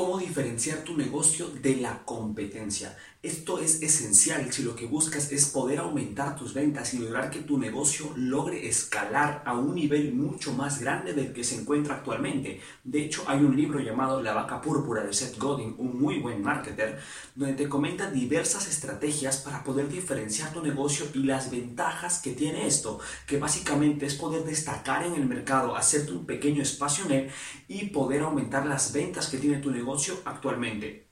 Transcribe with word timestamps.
cómo 0.00 0.16
diferenciar 0.16 0.78
tu 0.78 0.96
negocio 0.96 1.48
de 1.48 1.76
la 1.76 2.02
competencia. 2.06 2.96
Esto 3.22 3.58
es 3.58 3.82
esencial 3.82 4.50
si 4.50 4.62
lo 4.62 4.74
que 4.74 4.86
buscas 4.86 5.30
es 5.30 5.50
poder 5.50 5.80
aumentar 5.80 6.36
tus 6.36 6.54
ventas 6.54 6.94
y 6.94 7.00
lograr 7.00 7.30
que 7.30 7.42
tu 7.42 7.58
negocio 7.58 8.14
logre 8.16 8.66
escalar 8.66 9.42
a 9.44 9.52
un 9.52 9.74
nivel 9.74 10.14
mucho 10.14 10.54
más 10.54 10.80
grande 10.80 11.12
del 11.12 11.34
que 11.34 11.44
se 11.44 11.60
encuentra 11.60 11.96
actualmente. 11.96 12.62
De 12.82 13.04
hecho, 13.04 13.22
hay 13.26 13.40
un 13.40 13.54
libro 13.54 13.78
llamado 13.78 14.22
La 14.22 14.32
vaca 14.32 14.62
púrpura 14.62 15.02
de 15.04 15.12
Seth 15.12 15.36
Godin, 15.36 15.74
un 15.76 16.00
muy 16.00 16.18
buen 16.18 16.42
marketer, 16.42 16.98
donde 17.34 17.56
te 17.56 17.68
comenta 17.68 18.10
diversas 18.10 18.66
estrategias 18.66 19.36
para 19.36 19.64
poder 19.64 19.90
diferenciar 19.90 20.54
tu 20.54 20.62
negocio 20.62 21.04
y 21.12 21.18
las 21.24 21.50
ventajas 21.50 22.22
que 22.22 22.32
tiene 22.32 22.66
esto, 22.66 23.00
que 23.26 23.38
básicamente 23.38 24.06
es 24.06 24.14
poder 24.14 24.44
destacar 24.44 25.04
en 25.04 25.12
el 25.12 25.26
mercado, 25.26 25.76
hacerte 25.76 26.12
un 26.12 26.24
pequeño 26.24 26.62
espacio 26.62 27.04
en 27.04 27.12
él 27.12 27.30
y 27.68 27.90
poder 27.90 28.22
aumentar 28.22 28.64
las 28.64 28.94
ventas 28.94 29.26
que 29.26 29.36
tiene 29.36 29.58
tu 29.58 29.70
negocio 29.70 30.22
actualmente. 30.24 31.09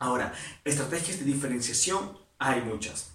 Ahora, 0.00 0.32
estrategias 0.64 1.18
de 1.18 1.26
diferenciación 1.26 2.16
hay 2.38 2.62
muchas. 2.62 3.12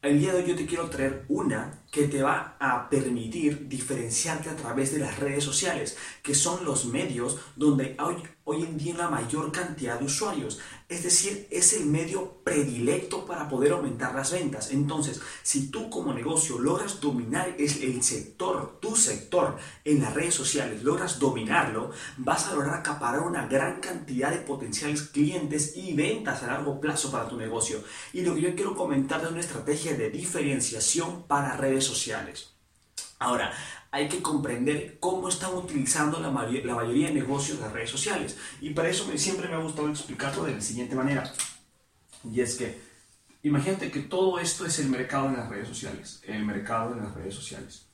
El 0.00 0.18
día 0.18 0.32
de 0.32 0.42
hoy 0.42 0.48
yo 0.48 0.56
te 0.56 0.64
quiero 0.64 0.88
traer 0.88 1.26
una 1.28 1.82
que 1.92 2.08
te 2.08 2.22
va 2.22 2.56
a 2.58 2.88
permitir 2.88 3.68
diferenciarte 3.68 4.48
a 4.48 4.56
través 4.56 4.92
de 4.92 5.00
las 5.00 5.18
redes 5.18 5.44
sociales, 5.44 5.98
que 6.22 6.34
son 6.34 6.64
los 6.64 6.86
medios 6.86 7.38
donde 7.54 7.94
hay 7.98 8.22
hoy 8.48 8.62
en 8.62 8.78
día 8.78 8.94
la 8.96 9.10
mayor 9.10 9.50
cantidad 9.50 9.98
de 9.98 10.06
usuarios. 10.06 10.60
Es 10.88 11.02
decir, 11.02 11.48
es 11.50 11.72
el 11.72 11.86
medio 11.86 12.44
predilecto 12.44 13.26
para 13.26 13.48
poder 13.48 13.72
aumentar 13.72 14.14
las 14.14 14.30
ventas. 14.30 14.70
Entonces, 14.70 15.20
si 15.42 15.68
tú 15.68 15.90
como 15.90 16.14
negocio 16.14 16.58
logras 16.60 17.00
dominar 17.00 17.56
el 17.58 18.02
sector, 18.04 18.78
tu 18.80 18.94
sector 18.94 19.56
en 19.84 20.00
las 20.00 20.14
redes 20.14 20.34
sociales, 20.34 20.84
logras 20.84 21.18
dominarlo, 21.18 21.90
vas 22.18 22.46
a 22.46 22.54
lograr 22.54 22.76
acaparar 22.76 23.22
una 23.22 23.46
gran 23.46 23.80
cantidad 23.80 24.30
de 24.30 24.38
potenciales 24.38 25.02
clientes 25.02 25.76
y 25.76 25.94
ventas 25.94 26.44
a 26.44 26.46
largo 26.46 26.80
plazo 26.80 27.10
para 27.10 27.28
tu 27.28 27.36
negocio. 27.36 27.82
Y 28.12 28.22
lo 28.22 28.36
que 28.36 28.42
yo 28.42 28.54
quiero 28.54 28.76
comentar 28.76 29.22
es 29.24 29.30
una 29.30 29.40
estrategia 29.40 29.96
de 29.96 30.10
diferenciación 30.10 31.24
para 31.24 31.56
redes 31.56 31.84
sociales. 31.84 32.52
Ahora, 33.18 33.50
hay 33.90 34.08
que 34.08 34.22
comprender 34.22 34.98
cómo 35.00 35.28
están 35.28 35.54
utilizando 35.54 36.20
la, 36.20 36.30
mayoría 36.30 37.08
de 37.08 37.14
negocios 37.14 37.60
las 37.60 37.72
redes 37.72 37.90
sociales. 37.90 38.36
Y 38.60 38.70
para 38.70 38.88
eso 38.88 39.10
siempre 39.16 39.48
me 39.48 39.54
ha 39.54 39.58
gustado 39.58 39.88
explicarlo 39.88 40.44
de 40.44 40.54
la 40.54 40.60
siguiente 40.60 40.94
manera. 40.94 41.32
Y 42.30 42.40
es 42.40 42.56
que, 42.56 42.78
imagínate 43.42 43.90
que 43.90 44.00
todo 44.00 44.38
esto 44.38 44.66
es 44.66 44.78
el 44.78 44.88
mercado 44.88 45.28
en 45.28 45.36
las 45.36 45.48
redes 45.48 45.68
sociales. 45.68 46.20
El 46.26 46.44
mercado 46.44 46.92
en 46.92 47.04
las 47.04 47.14
redes 47.14 47.34
sociales. 47.34 47.86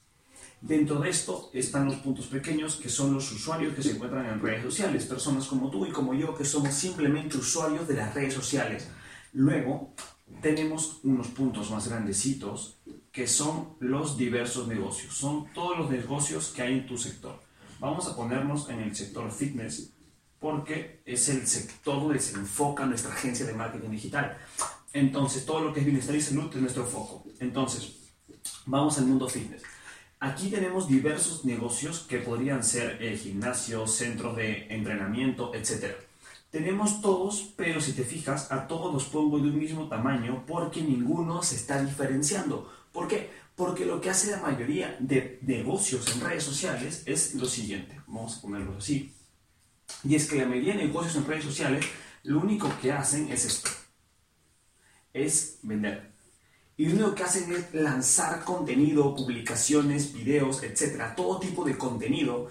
Dentro 0.63 1.01
de 1.01 1.11
esto 1.11 1.51
están 1.53 1.87
los 1.87 1.97
puntos 1.97 2.27
pequeños 2.27 2.77
que 2.77 2.89
son 2.89 3.13
los 3.13 3.33
usuarios 3.33 3.75
que 3.75 3.83
se 3.83 3.91
encuentran 3.91 4.27
en 4.27 4.41
redes 4.41 4.63
sociales, 4.63 5.07
personas 5.07 5.47
como 5.47 5.69
tú 5.71 5.85
y 5.87 5.91
como 5.91 6.15
yo 6.15 6.37
que 6.37 6.45
somos 6.45 6.73
simplemente 6.73 7.37
usuarios 7.37 7.89
de 7.89 7.95
las 7.95 8.15
redes 8.15 8.35
sociales. 8.35 8.89
Luego 9.33 9.93
tenemos 10.41 11.01
unos 11.03 11.29
puntos 11.29 11.71
más 11.71 11.89
grandecitos 11.89 12.79
que 13.13 13.27
son 13.27 13.77
los 13.81 14.17
diversos 14.17 14.67
negocios. 14.69 15.15
Son 15.15 15.53
todos 15.53 15.79
los 15.79 15.91
negocios 15.91 16.53
que 16.55 16.63
hay 16.63 16.79
en 16.79 16.87
tu 16.87 16.97
sector. 16.97 17.39
Vamos 17.79 18.07
a 18.09 18.17
ponernos 18.17 18.69
en 18.71 18.81
el 18.81 18.95
sector 18.97 19.31
fitness 19.31 19.93
porque 20.39 21.03
es 21.05 21.29
el 21.29 21.47
sector 21.47 22.01
donde 22.01 22.19
se 22.19 22.35
enfoca 22.35 22.87
nuestra 22.87 23.13
agencia 23.13 23.47
de 23.47 23.53
marketing 23.53 23.91
digital. 23.91 24.37
Entonces, 24.93 25.47
todo 25.47 25.61
lo 25.61 25.73
que 25.73 25.81
es 25.81 25.87
bienestar 25.87 26.15
y 26.17 26.21
salud 26.21 26.51
es 26.53 26.61
nuestro 26.61 26.85
foco. 26.85 27.25
Entonces, 27.39 27.97
vamos 28.67 28.99
al 28.99 29.07
mundo 29.07 29.29
fitness. 29.29 29.63
Aquí 30.19 30.51
tenemos 30.51 30.89
diversos 30.89 31.45
negocios 31.45 32.07
que 32.09 32.19
podrían 32.19 32.63
ser 32.63 33.03
eh, 33.03 33.17
gimnasios, 33.17 33.95
centros 33.95 34.37
de 34.37 34.67
entrenamiento, 34.69 35.55
etc. 35.55 35.97
Tenemos 36.53 37.01
todos, 37.01 37.55
pero 37.57 37.81
si 37.81 37.95
te 37.95 38.05
fijas, 38.05 38.53
a 38.53 38.67
todos 38.67 38.93
los 38.93 39.07
pongo 39.07 39.39
de 39.39 39.49
un 39.49 39.59
mismo 39.59 39.89
tamaño 39.89 40.45
porque 40.47 40.83
ninguno 40.83 41.43
se 41.43 41.57
está 41.57 41.83
diferenciando. 41.83 42.71
¿Por 42.93 43.09
qué? 43.09 43.31
Porque 43.57 43.87
lo 43.87 44.03
que 44.03 44.11
hace 44.11 44.31
la 44.31 44.37
mayoría 44.37 44.95
de 45.01 45.39
negocios 45.41 46.15
en 46.15 46.21
redes 46.21 46.45
sociales 46.45 47.05
es 47.07 47.35
lo 47.37 47.47
siguiente, 47.47 47.99
vamos 48.07 48.37
a 48.37 48.43
ponerlo 48.43 48.77
así, 48.77 49.15
y 50.05 50.15
es 50.15 50.29
que 50.29 50.37
la 50.37 50.47
mayoría 50.47 50.75
de 50.75 50.87
negocios 50.87 51.17
en 51.17 51.27
redes 51.27 51.45
sociales 51.45 51.87
lo 52.23 52.41
único 52.41 52.71
que 52.83 52.93
hacen 52.93 53.33
es 53.33 53.47
esto, 53.47 53.71
es 55.15 55.59
vender. 55.63 56.13
Y 56.77 56.87
lo 56.87 56.97
único 56.97 57.15
que 57.15 57.23
hacen 57.23 57.51
es 57.51 57.73
lanzar 57.73 58.45
contenido, 58.45 59.15
publicaciones, 59.15 60.13
videos, 60.13 60.63
etcétera, 60.63 61.15
todo 61.15 61.41
tipo 61.41 61.65
de 61.65 61.79
contenido 61.79 62.49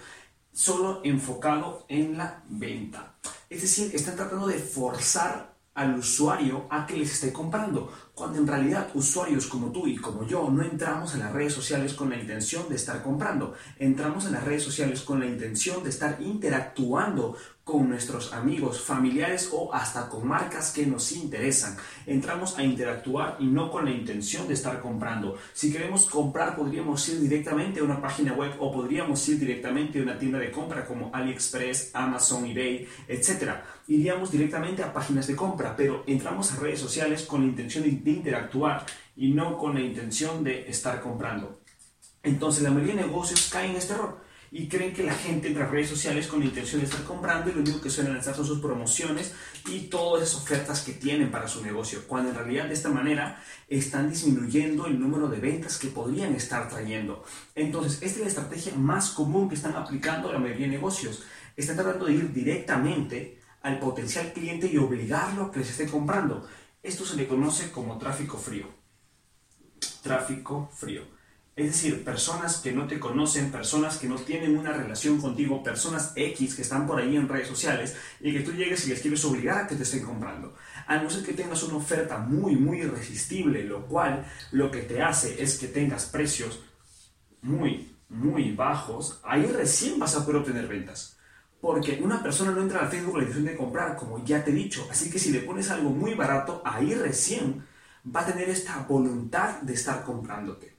solo 0.52 1.02
enfocado 1.04 1.86
en 1.88 2.18
la 2.18 2.42
venta. 2.48 3.11
Es 3.52 3.60
decir, 3.60 3.94
están 3.94 4.16
tratando 4.16 4.46
de 4.46 4.58
forzar 4.58 5.52
al 5.74 5.98
usuario 5.98 6.66
a 6.70 6.86
que 6.86 6.96
les 6.96 7.12
esté 7.12 7.32
comprando, 7.32 7.92
cuando 8.14 8.38
en 8.38 8.46
realidad 8.46 8.88
usuarios 8.94 9.46
como 9.46 9.70
tú 9.70 9.86
y 9.86 9.96
como 9.96 10.26
yo 10.26 10.48
no 10.50 10.62
entramos 10.62 11.12
en 11.12 11.20
las 11.20 11.32
redes 11.32 11.52
sociales 11.52 11.92
con 11.92 12.08
la 12.08 12.16
intención 12.16 12.66
de 12.70 12.76
estar 12.76 13.02
comprando, 13.02 13.52
entramos 13.78 14.24
en 14.24 14.32
las 14.32 14.44
redes 14.44 14.62
sociales 14.62 15.02
con 15.02 15.20
la 15.20 15.26
intención 15.26 15.82
de 15.82 15.90
estar 15.90 16.16
interactuando 16.22 17.36
con 17.64 17.88
nuestros 17.88 18.32
amigos, 18.32 18.80
familiares 18.80 19.50
o 19.52 19.72
hasta 19.72 20.08
con 20.08 20.26
marcas 20.26 20.72
que 20.72 20.84
nos 20.84 21.12
interesan. 21.12 21.76
Entramos 22.06 22.58
a 22.58 22.64
interactuar 22.64 23.36
y 23.38 23.46
no 23.46 23.70
con 23.70 23.84
la 23.84 23.92
intención 23.92 24.48
de 24.48 24.54
estar 24.54 24.80
comprando. 24.80 25.38
Si 25.52 25.72
queremos 25.72 26.06
comprar 26.06 26.56
podríamos 26.56 27.08
ir 27.08 27.20
directamente 27.20 27.80
a 27.80 27.84
una 27.84 28.00
página 28.00 28.32
web 28.32 28.54
o 28.58 28.72
podríamos 28.72 29.26
ir 29.28 29.38
directamente 29.38 30.00
a 30.00 30.02
una 30.02 30.18
tienda 30.18 30.40
de 30.40 30.50
compra 30.50 30.84
como 30.84 31.10
AliExpress, 31.14 31.90
Amazon, 31.94 32.46
eBay, 32.46 32.88
etc. 33.06 33.52
Iríamos 33.86 34.32
directamente 34.32 34.82
a 34.82 34.92
páginas 34.92 35.28
de 35.28 35.36
compra, 35.36 35.76
pero 35.76 36.02
entramos 36.06 36.52
a 36.52 36.56
redes 36.56 36.80
sociales 36.80 37.22
con 37.22 37.42
la 37.42 37.48
intención 37.48 37.84
de 37.84 38.10
interactuar 38.10 38.84
y 39.16 39.30
no 39.30 39.56
con 39.56 39.74
la 39.74 39.80
intención 39.80 40.42
de 40.42 40.68
estar 40.68 41.00
comprando. 41.00 41.60
Entonces 42.24 42.64
la 42.64 42.70
mayoría 42.70 42.96
de 42.96 43.06
negocios 43.06 43.48
caen 43.52 43.72
en 43.72 43.76
este 43.76 43.94
error 43.94 44.31
y 44.54 44.68
creen 44.68 44.92
que 44.92 45.02
la 45.02 45.14
gente 45.14 45.48
entra 45.48 45.64
a 45.64 45.68
redes 45.68 45.88
sociales 45.88 46.26
con 46.26 46.40
la 46.40 46.44
intención 46.44 46.82
de 46.82 46.86
estar 46.86 47.02
comprando 47.04 47.50
y 47.50 47.54
lo 47.54 47.60
único 47.60 47.80
que 47.80 47.88
suelen 47.88 48.12
lanzar 48.12 48.36
son 48.36 48.44
sus 48.44 48.60
promociones 48.60 49.32
y 49.66 49.84
todas 49.84 50.28
esas 50.28 50.42
ofertas 50.42 50.82
que 50.82 50.92
tienen 50.92 51.30
para 51.30 51.48
su 51.48 51.64
negocio, 51.64 52.06
cuando 52.06 52.28
en 52.28 52.36
realidad 52.36 52.66
de 52.66 52.74
esta 52.74 52.90
manera 52.90 53.42
están 53.66 54.10
disminuyendo 54.10 54.86
el 54.86 55.00
número 55.00 55.28
de 55.28 55.40
ventas 55.40 55.78
que 55.78 55.88
podrían 55.88 56.34
estar 56.34 56.68
trayendo. 56.68 57.24
Entonces, 57.54 57.94
esta 58.02 58.18
es 58.18 58.20
la 58.20 58.28
estrategia 58.28 58.74
más 58.74 59.10
común 59.10 59.48
que 59.48 59.54
están 59.54 59.74
aplicando 59.74 60.30
la 60.30 60.38
mayoría 60.38 60.66
de 60.66 60.72
negocios. 60.72 61.22
Están 61.56 61.76
tratando 61.76 62.04
de 62.04 62.12
ir 62.12 62.30
directamente 62.30 63.40
al 63.62 63.78
potencial 63.78 64.34
cliente 64.34 64.66
y 64.66 64.76
obligarlo 64.76 65.44
a 65.44 65.50
que 65.50 65.60
les 65.60 65.70
esté 65.70 65.86
comprando. 65.86 66.46
Esto 66.82 67.06
se 67.06 67.16
le 67.16 67.26
conoce 67.26 67.70
como 67.70 67.96
tráfico 67.96 68.36
frío. 68.36 68.66
Tráfico 70.02 70.68
frío. 70.74 71.11
Es 71.54 71.66
decir, 71.66 72.02
personas 72.02 72.56
que 72.56 72.72
no 72.72 72.86
te 72.86 72.98
conocen, 72.98 73.52
personas 73.52 73.98
que 73.98 74.08
no 74.08 74.16
tienen 74.16 74.56
una 74.56 74.72
relación 74.72 75.20
contigo, 75.20 75.62
personas 75.62 76.12
X 76.16 76.54
que 76.54 76.62
están 76.62 76.86
por 76.86 76.98
ahí 76.98 77.14
en 77.14 77.28
redes 77.28 77.48
sociales 77.48 77.94
y 78.20 78.32
que 78.32 78.40
tú 78.40 78.52
llegues 78.52 78.86
y 78.86 78.90
les 78.90 79.00
quieres 79.02 79.22
obligar 79.26 79.58
a 79.58 79.66
que 79.66 79.76
te 79.76 79.82
estén 79.82 80.02
comprando. 80.02 80.54
A 80.86 80.96
no 80.96 81.10
ser 81.10 81.22
que 81.22 81.34
tengas 81.34 81.62
una 81.62 81.76
oferta 81.76 82.16
muy, 82.16 82.56
muy 82.56 82.78
irresistible, 82.78 83.64
lo 83.64 83.86
cual 83.86 84.24
lo 84.50 84.70
que 84.70 84.80
te 84.80 85.02
hace 85.02 85.42
es 85.42 85.58
que 85.58 85.68
tengas 85.68 86.06
precios 86.06 86.60
muy, 87.42 87.96
muy 88.08 88.52
bajos, 88.52 89.20
ahí 89.22 89.44
recién 89.44 89.98
vas 89.98 90.16
a 90.16 90.24
poder 90.24 90.40
obtener 90.40 90.66
ventas. 90.66 91.18
Porque 91.60 92.00
una 92.02 92.22
persona 92.22 92.52
no 92.52 92.62
entra 92.62 92.80
al 92.80 92.88
Facebook 92.88 93.12
con 93.12 93.20
la 93.20 93.26
intención 93.26 93.52
de 93.52 93.58
comprar, 93.58 93.96
como 93.96 94.24
ya 94.24 94.42
te 94.42 94.52
he 94.52 94.54
dicho. 94.54 94.88
Así 94.90 95.10
que 95.10 95.18
si 95.18 95.30
le 95.30 95.40
pones 95.40 95.70
algo 95.70 95.90
muy 95.90 96.14
barato, 96.14 96.62
ahí 96.64 96.94
recién 96.94 97.62
va 98.04 98.22
a 98.22 98.26
tener 98.26 98.48
esta 98.48 98.78
voluntad 98.88 99.60
de 99.60 99.74
estar 99.74 100.02
comprándote. 100.02 100.71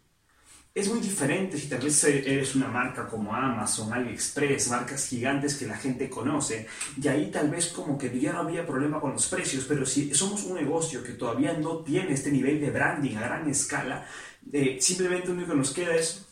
Es 0.76 0.90
muy 0.90 1.02
diferente 1.02 1.56
si 1.60 1.70
tal 1.70 1.82
vez 1.82 2.04
eres 2.04 2.56
una 2.56 2.68
marca 2.68 3.08
como 3.08 3.36
Amazon, 3.36 3.94
AliExpress, 3.94 4.70
marcas 4.70 5.08
gigantes 5.08 5.56
que 5.56 5.68
la 5.68 5.78
gente 5.78 6.10
conoce, 6.10 6.68
y 7.00 7.08
ahí 7.08 7.30
tal 7.30 7.52
vez 7.52 7.68
como 7.68 7.96
que 7.96 8.20
ya 8.20 8.34
no 8.34 8.40
había 8.40 8.66
problema 8.66 9.00
con 9.00 9.12
los 9.12 9.28
precios, 9.28 9.66
pero 9.68 9.86
si 9.86 10.16
somos 10.16 10.44
un 10.46 10.56
negocio 10.56 11.04
que 11.04 11.12
todavía 11.12 11.54
no 11.54 11.84
tiene 11.84 12.14
este 12.14 12.32
nivel 12.32 12.60
de 12.60 12.72
branding 12.72 13.16
a 13.18 13.22
gran 13.22 13.48
escala, 13.48 14.08
eh, 14.52 14.80
simplemente 14.82 15.28
lo 15.28 15.36
único 15.36 15.52
que 15.52 15.58
nos 15.58 15.74
queda 15.74 15.96
es 15.96 16.26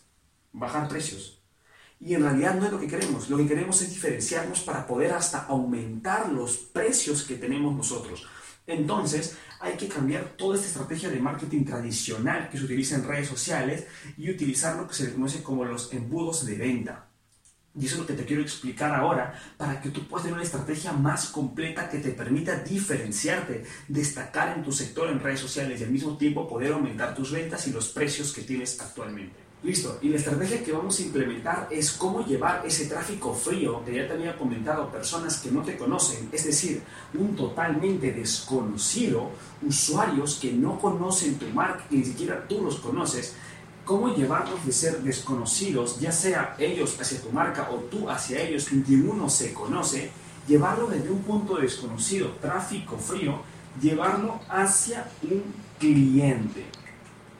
bajar 0.54 0.88
precios. 0.90 1.40
Y 2.00 2.16
en 2.16 2.24
realidad 2.24 2.56
no 2.56 2.66
es 2.66 2.72
lo 2.72 2.80
que 2.80 2.88
queremos, 2.88 3.30
lo 3.30 3.38
que 3.38 3.48
queremos 3.48 3.80
es 3.84 3.92
diferenciarnos 3.92 4.62
para 4.62 4.88
poder 4.88 5.14
hasta 5.14 5.46
aumentar 5.46 6.30
los 6.30 6.58
precios 6.58 7.22
que 7.22 7.36
tenemos 7.36 7.76
nosotros. 7.76 8.26
Entonces, 8.68 9.38
hay 9.60 9.76
que 9.76 9.88
cambiar 9.88 10.36
toda 10.38 10.56
esta 10.56 10.68
estrategia 10.68 11.10
de 11.10 11.20
marketing 11.20 11.66
tradicional 11.66 12.50
que 12.50 12.58
se 12.58 12.66
utiliza 12.66 12.96
en 12.96 13.08
redes 13.08 13.28
sociales 13.28 13.86
y 14.18 14.30
utilizar 14.30 14.76
lo 14.76 14.88
que 14.88 14.94
se 14.94 15.06
le 15.06 15.14
conoce 15.14 15.44
como 15.44 15.66
los 15.66 15.92
embudos 15.94 16.46
de 16.46 16.56
venta. 16.56 17.08
Y 17.74 17.86
eso 17.86 17.96
es 17.96 18.02
lo 18.02 18.08
que 18.08 18.14
te 18.14 18.26
quiero 18.26 18.42
explicar 18.42 18.94
ahora 18.94 19.34
para 19.58 19.80
que 19.80 19.90
tú 19.90 20.06
puedas 20.06 20.24
tener 20.24 20.34
una 20.34 20.44
estrategia 20.44 20.92
más 20.92 21.28
completa 21.28 21.90
que 21.90 22.00
te 22.00 22.12
permita 22.12 22.60
diferenciarte, 22.60 23.64
destacar 23.88 24.58
en 24.58 24.64
tu 24.64 24.74
sector 24.74 25.10
en 25.10 25.22
redes 25.22 25.40
sociales 25.40 25.80
y 25.80 25.86
al 25.86 25.92
mismo 25.92 26.18
tiempo 26.18 26.50
poder 26.50 26.74
aumentar 26.74 27.16
tus 27.16 27.32
ventas 27.32 27.66
y 27.68 27.72
los 27.72 27.88
precios 27.90 28.34
que 28.34 28.42
tienes 28.42 28.80
actualmente. 28.82 29.41
Listo, 29.64 30.00
y 30.02 30.10
la 30.10 30.18
estrategia 30.18 30.64
que 30.64 30.72
vamos 30.72 30.98
a 30.98 31.04
implementar 31.04 31.68
es 31.70 31.92
cómo 31.92 32.26
llevar 32.26 32.64
ese 32.66 32.88
tráfico 32.88 33.32
frío 33.32 33.86
que 33.86 33.94
ya 33.94 34.08
te 34.08 34.14
había 34.14 34.36
comentado, 34.36 34.92
personas 34.92 35.38
que 35.38 35.52
no 35.52 35.62
te 35.62 35.78
conocen, 35.78 36.30
es 36.32 36.46
decir, 36.46 36.82
un 37.14 37.36
totalmente 37.36 38.12
desconocido, 38.12 39.30
usuarios 39.62 40.40
que 40.42 40.52
no 40.52 40.80
conocen 40.80 41.38
tu 41.38 41.46
marca, 41.50 41.86
ni 41.92 42.04
siquiera 42.04 42.48
tú 42.48 42.64
los 42.64 42.78
conoces, 42.78 43.36
cómo 43.86 44.16
llevarlos 44.16 44.66
de 44.66 44.72
ser 44.72 45.04
desconocidos, 45.04 46.00
ya 46.00 46.12
sea 46.12 46.56
ellos 46.58 47.00
hacia 47.00 47.22
tu 47.22 47.30
marca 47.30 47.70
o 47.70 47.76
tú 47.82 48.10
hacia 48.10 48.42
ellos, 48.42 48.66
que 48.66 48.96
uno 48.96 49.30
se 49.30 49.54
conoce, 49.54 50.10
llevarlo 50.48 50.88
desde 50.88 51.12
un 51.12 51.22
punto 51.22 51.58
desconocido, 51.58 52.30
tráfico 52.42 52.98
frío, 52.98 53.44
llevarlo 53.80 54.40
hacia 54.50 55.08
un 55.22 55.44
cliente. 55.78 56.66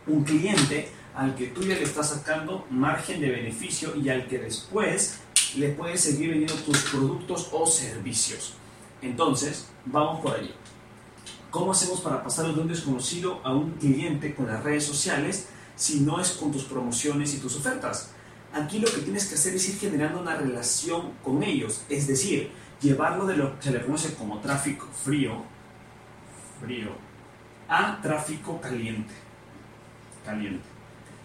Un 0.06 0.24
cliente 0.24 1.01
al 1.16 1.36
que 1.36 1.48
tú 1.48 1.62
ya 1.62 1.76
le 1.76 1.84
estás 1.84 2.10
sacando 2.10 2.66
margen 2.70 3.22
de 3.22 3.30
beneficio 3.30 3.96
y 3.96 4.10
al 4.10 4.28
que 4.28 4.40
después 4.40 5.20
le 5.56 5.70
puedes 5.70 6.02
seguir 6.02 6.30
vendiendo 6.30 6.56
tus 6.64 6.80
productos 6.84 7.50
o 7.52 7.68
servicios. 7.68 8.54
Entonces, 9.02 9.68
vamos 9.86 10.22
por 10.22 10.36
allí. 10.36 10.54
¿Cómo 11.50 11.74
hacemos 11.74 12.00
para 12.00 12.24
pasar 12.24 12.54
de 12.54 12.62
un 12.62 12.68
desconocido 12.68 13.42
a 13.44 13.54
un 13.54 13.72
cliente 13.72 14.34
con 14.34 14.48
las 14.48 14.64
redes 14.64 14.86
sociales 14.86 15.50
si 15.76 16.00
no 16.00 16.20
es 16.22 16.32
con 16.32 16.52
tus 16.52 16.64
promociones 16.64 17.34
y 17.34 17.40
tus 17.40 17.58
ofertas? 17.58 18.12
Aquí 18.54 18.80
lo 18.80 18.90
que 18.90 19.02
tienes 19.02 19.28
que 19.28 19.36
hacer 19.36 19.56
es 19.56 19.68
ir 19.68 19.78
generando 19.78 20.22
una 20.22 20.36
relación 20.36 21.12
con 21.24 21.44
ellos, 21.44 21.84
es 21.90 22.08
decir, 22.08 22.52
llevarlo 22.82 23.26
de 23.26 23.38
lo 23.38 23.58
que 23.58 23.64
se 23.64 23.72
le 23.72 23.82
conoce 23.82 24.14
como 24.16 24.40
tráfico 24.40 24.88
frío, 25.04 25.44
frío, 26.62 26.92
a 27.68 28.00
tráfico 28.02 28.60
caliente. 28.62 29.14
Caliente. 30.26 30.71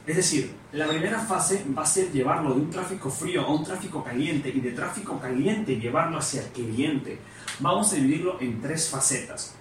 Es 0.07 0.15
decir, 0.15 0.55
la 0.73 0.87
primera 0.87 1.19
fase 1.19 1.65
va 1.77 1.83
a 1.83 1.87
ser 1.87 2.13
llevarlo 2.13 2.55
de 2.55 2.61
un 2.61 2.71
tráfico 2.71 3.11
frío 3.11 3.43
a 3.43 3.53
un 3.53 3.65
tráfico 3.65 4.05
caliente 4.05 4.51
y 4.51 4.61
de 4.61 4.71
tráfico 4.71 5.19
caliente 5.19 5.81
llevarlo 5.81 6.19
hacia 6.19 6.43
el 6.43 6.49
cliente. 6.51 7.19
Vamos 7.59 7.93
a 7.93 7.97
dividirlo 7.97 8.41
en 8.41 8.61
tres 8.61 8.89
facetas. 8.89 9.55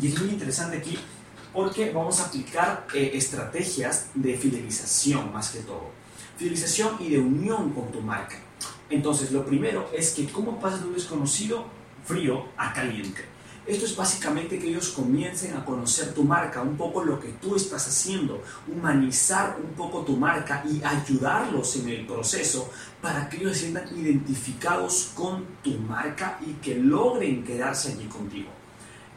Y 0.00 0.06
es 0.06 0.20
muy 0.20 0.30
interesante 0.30 0.76
aquí 0.76 0.96
porque 1.52 1.90
vamos 1.90 2.20
a 2.20 2.26
aplicar 2.26 2.86
eh, 2.94 3.10
estrategias 3.14 4.10
de 4.14 4.36
fidelización 4.36 5.32
más 5.32 5.50
que 5.50 5.60
todo. 5.60 5.90
Fidelización 6.36 6.96
y 7.00 7.10
de 7.10 7.18
unión 7.18 7.70
con 7.70 7.90
tu 7.90 8.00
marca. 8.00 8.36
Entonces, 8.90 9.32
lo 9.32 9.44
primero 9.44 9.90
es 9.92 10.12
que 10.12 10.26
cómo 10.26 10.60
pasas 10.60 10.82
de 10.82 10.86
un 10.86 10.94
desconocido 10.94 11.66
frío 12.04 12.46
a 12.56 12.72
caliente. 12.72 13.33
Esto 13.66 13.86
es 13.86 13.96
básicamente 13.96 14.58
que 14.58 14.68
ellos 14.68 14.90
comiencen 14.90 15.56
a 15.56 15.64
conocer 15.64 16.12
tu 16.12 16.22
marca, 16.22 16.60
un 16.60 16.76
poco 16.76 17.02
lo 17.02 17.18
que 17.18 17.28
tú 17.40 17.56
estás 17.56 17.88
haciendo, 17.88 18.42
humanizar 18.68 19.56
un 19.58 19.70
poco 19.72 20.02
tu 20.02 20.18
marca 20.18 20.62
y 20.68 20.82
ayudarlos 20.84 21.76
en 21.76 21.88
el 21.88 22.06
proceso 22.06 22.70
para 23.00 23.26
que 23.26 23.38
ellos 23.38 23.52
se 23.52 23.60
sientan 23.60 23.88
identificados 23.98 25.12
con 25.14 25.46
tu 25.62 25.72
marca 25.78 26.38
y 26.46 26.52
que 26.54 26.74
logren 26.74 27.42
quedarse 27.42 27.92
allí 27.92 28.04
contigo. 28.04 28.50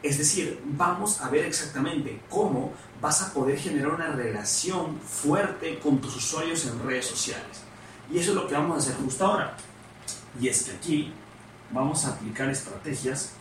Es 0.02 0.16
decir, 0.16 0.62
vamos 0.64 1.20
a 1.20 1.28
ver 1.28 1.44
exactamente 1.44 2.22
cómo 2.30 2.72
vas 3.02 3.20
a 3.20 3.34
poder 3.34 3.58
generar 3.58 3.92
una 3.92 4.12
relación 4.12 4.98
fuerte 5.00 5.78
con 5.78 6.00
tus 6.00 6.16
usuarios 6.16 6.64
en 6.64 6.82
redes 6.86 7.04
sociales. 7.04 7.64
Y 8.10 8.18
eso 8.18 8.30
es 8.30 8.36
lo 8.36 8.48
que 8.48 8.54
vamos 8.54 8.76
a 8.76 8.78
hacer 8.78 9.04
justo 9.04 9.26
ahora. 9.26 9.56
Y 10.40 10.48
es 10.48 10.62
que 10.62 10.70
aquí 10.70 11.12
vamos 11.70 12.06
a 12.06 12.14
aplicar 12.14 12.48
estrategias 12.48 13.32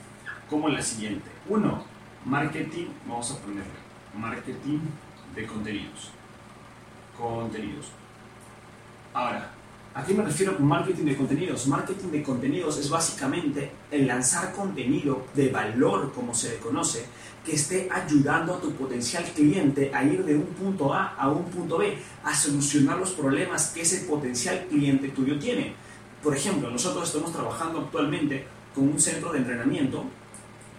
como 0.49 0.69
la 0.69 0.81
siguiente. 0.81 1.29
Uno, 1.49 1.83
marketing, 2.25 2.87
vamos 3.07 3.31
a 3.31 3.37
ponerle 3.39 3.87
marketing 4.17 4.79
de 5.35 5.45
contenidos. 5.45 6.11
Contenidos. 7.17 7.87
Ahora, 9.13 9.51
¿a 9.93 10.03
qué 10.03 10.13
me 10.13 10.23
refiero 10.23 10.57
con 10.57 10.67
marketing 10.67 11.05
de 11.05 11.17
contenidos? 11.17 11.67
Marketing 11.67 12.09
de 12.09 12.23
contenidos 12.23 12.77
es 12.77 12.89
básicamente 12.89 13.71
el 13.91 14.07
lanzar 14.07 14.51
contenido 14.53 15.25
de 15.33 15.49
valor, 15.49 16.11
como 16.13 16.33
se 16.33 16.49
le 16.49 16.57
conoce, 16.57 17.05
que 17.45 17.55
esté 17.55 17.89
ayudando 17.91 18.55
a 18.55 18.61
tu 18.61 18.71
potencial 18.73 19.23
cliente 19.23 19.91
a 19.93 20.03
ir 20.03 20.23
de 20.23 20.35
un 20.35 20.47
punto 20.47 20.93
A 20.93 21.15
a 21.15 21.29
un 21.29 21.45
punto 21.45 21.77
B, 21.77 21.97
a 22.23 22.35
solucionar 22.35 22.97
los 22.97 23.11
problemas 23.11 23.69
que 23.69 23.81
ese 23.81 24.05
potencial 24.05 24.65
cliente 24.69 25.09
tuyo 25.09 25.39
tiene. 25.39 25.73
Por 26.21 26.35
ejemplo, 26.35 26.69
nosotros 26.69 27.07
estamos 27.07 27.31
trabajando 27.31 27.79
actualmente 27.79 28.45
con 28.75 28.89
un 28.89 28.99
centro 28.99 29.31
de 29.31 29.39
entrenamiento 29.39 30.03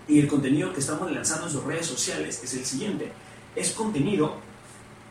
y 0.08 0.18
el 0.18 0.26
contenido 0.26 0.72
que 0.72 0.80
estamos 0.80 1.10
lanzando 1.12 1.46
en 1.46 1.52
sus 1.52 1.64
redes 1.64 1.86
sociales 1.86 2.40
es 2.42 2.54
el 2.54 2.64
siguiente. 2.64 3.12
Es 3.54 3.72
contenido, 3.72 4.36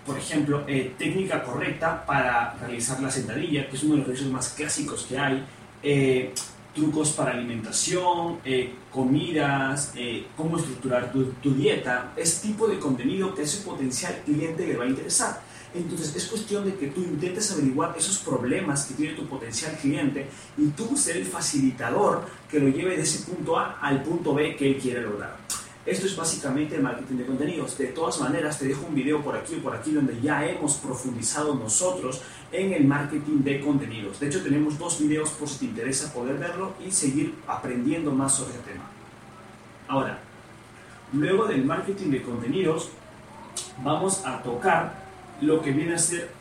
por 0.05 0.17
ejemplo, 0.17 0.63
eh, 0.67 0.95
técnica 0.97 1.43
correcta 1.43 2.05
para 2.05 2.55
realizar 2.55 2.99
la 2.99 3.11
sentadilla, 3.11 3.69
que 3.69 3.75
es 3.75 3.83
uno 3.83 3.93
de 3.93 3.99
los 3.99 4.07
ejercicios 4.07 4.33
más 4.33 4.49
clásicos 4.49 5.05
que 5.07 5.17
hay. 5.17 5.45
Eh, 5.83 6.33
trucos 6.73 7.11
para 7.11 7.31
alimentación, 7.31 8.37
eh, 8.45 8.71
comidas, 8.91 9.93
cómo 10.35 10.57
estructurar 10.57 11.11
tu, 11.11 11.55
dieta, 11.55 12.13
es 12.15 12.39
tipo 12.39 12.67
de 12.67 12.77
contenido 12.77 13.33
que 13.33 13.41
a 13.41 13.45
ese 13.45 13.63
potencial 13.63 14.21
cliente 14.23 14.67
le 14.67 14.77
va 14.77 14.83
a 14.83 14.87
interesar. 14.87 15.41
Entonces 15.77 16.15
es 16.15 16.25
cuestión 16.25 16.65
de 16.65 16.75
que 16.75 16.87
tú 16.87 17.01
intentes 17.01 17.51
averiguar 17.51 17.95
esos 17.97 18.17
problemas 18.19 18.85
que 18.85 18.95
tiene 18.95 19.15
tu 19.15 19.27
potencial 19.27 19.77
cliente 19.79 20.27
y 20.57 20.67
tú 20.69 20.97
ser 20.97 21.17
el 21.17 21.25
facilitador 21.25 22.25
que 22.49 22.59
lo 22.59 22.69
lleve 22.69 22.97
de 22.97 23.03
ese 23.03 23.25
punto 23.31 23.57
A 23.57 23.79
al 23.79 24.03
punto 24.03 24.33
B 24.33 24.55
que 24.55 24.67
él 24.67 24.77
quiere 24.77 25.01
lograr. 25.01 25.37
Esto 25.85 26.05
es 26.05 26.17
básicamente 26.17 26.75
el 26.75 26.83
marketing 26.83 27.15
de 27.15 27.25
contenidos. 27.25 27.77
De 27.77 27.87
todas 27.87 28.19
maneras, 28.19 28.59
te 28.59 28.67
dejo 28.67 28.87
un 28.87 28.93
video 28.93 29.21
por 29.23 29.37
aquí 29.37 29.55
o 29.55 29.63
por 29.63 29.73
aquí 29.73 29.93
donde 29.93 30.19
ya 30.19 30.45
hemos 30.45 30.75
profundizado 30.75 31.55
nosotros 31.55 32.21
en 32.51 32.73
el 32.73 32.83
marketing 32.83 33.41
de 33.43 33.61
contenidos. 33.61 34.19
De 34.19 34.27
hecho, 34.27 34.43
tenemos 34.43 34.77
dos 34.77 34.99
videos 34.99 35.29
por 35.29 35.47
si 35.47 35.59
te 35.59 35.65
interesa 35.65 36.11
poder 36.11 36.37
verlo 36.37 36.73
y 36.85 36.91
seguir 36.91 37.35
aprendiendo 37.47 38.11
más 38.11 38.35
sobre 38.35 38.55
el 38.55 38.61
tema. 38.63 38.83
Ahora, 39.87 40.19
luego 41.13 41.45
del 41.45 41.63
marketing 41.63 42.09
de 42.09 42.21
contenidos, 42.21 42.89
vamos 43.81 44.25
a 44.25 44.43
tocar 44.43 45.06
lo 45.41 45.61
que 45.61 45.71
viene 45.71 45.95
a 45.95 45.99
ser 45.99 46.31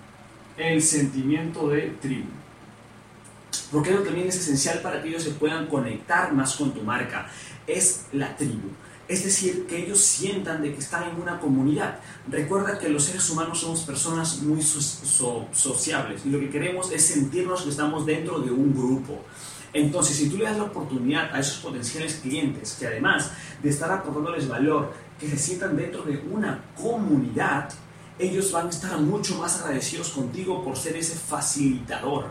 el 0.57 0.83
sentimiento 0.83 1.69
de 1.69 1.97
tribu. 2.01 2.29
Porque 3.73 3.91
eso 3.91 4.03
también 4.03 4.29
es 4.29 4.37
esencial 4.37 4.81
para 4.81 5.03
que 5.03 5.09
ellos 5.09 5.23
se 5.23 5.31
puedan 5.31 5.67
conectar 5.67 6.33
más 6.33 6.57
con 6.57 6.73
tu 6.73 6.83
marca. 6.83 7.29
Es 7.67 8.07
la 8.13 8.37
tribu. 8.37 8.69
Es 9.09 9.25
decir, 9.25 9.67
que 9.67 9.85
ellos 9.85 10.01
sientan 10.01 10.63
de 10.63 10.73
que 10.73 10.81
están 10.81 11.09
en 11.09 11.21
una 11.21 11.39
comunidad. 11.39 12.01
Recuerda 12.29 12.79
que 12.79 12.89
los 12.89 13.05
seres 13.05 13.29
humanos 13.31 13.61
somos 13.61 13.83
personas 13.83 14.43
muy 14.43 14.61
sociables 14.63 16.27
y 16.27 16.31
lo 16.31 16.41
que 16.41 16.51
queremos 16.51 16.91
es 16.91 17.07
sentirnos 17.07 17.63
que 17.63 17.71
estamos 17.71 18.05
dentro 18.05 18.41
de 18.41 18.51
un 18.51 18.75
grupo. 18.75 19.23
Entonces, 19.73 20.17
si 20.17 20.29
tú 20.29 20.39
le 20.39 20.45
das 20.45 20.57
la 20.57 20.65
oportunidad 20.65 21.33
a 21.35 21.39
esos 21.39 21.59
potenciales 21.59 22.15
clientes 22.17 22.77
que 22.79 22.87
además 22.87 23.31
de 23.63 23.69
estar 23.69 23.91
aportándoles 23.93 24.49
valor, 24.49 24.93
que 25.21 25.29
se 25.29 25.39
sientan 25.39 25.77
dentro 25.77 26.03
de 26.03 26.19
una 26.31 26.65
comunidad, 26.75 27.69
ellos 28.19 28.53
van 28.53 28.67
a 28.67 28.71
estar 28.71 28.99
mucho 28.99 29.37
más 29.37 29.61
agradecidos 29.61 30.11
contigo 30.11 30.65
por 30.65 30.77
ser 30.77 30.97
ese 30.97 31.17
facilitador. 31.17 32.31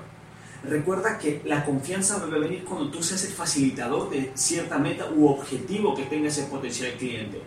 Recuerda 0.64 1.20
que 1.20 1.42
la 1.46 1.64
confianza 1.64 2.16
a 2.16 2.26
venir 2.26 2.64
cuando 2.64 2.90
tú 2.90 3.04
seas 3.04 3.24
el 3.26 3.34
facilitador 3.34 4.10
de 4.10 4.32
cierta 4.34 4.80
meta 4.80 5.10
u 5.16 5.28
objetivo 5.28 5.94
que 5.94 6.06
tenga 6.06 6.30
ese 6.30 6.44
potencial 6.44 6.94
cliente. 6.94 7.42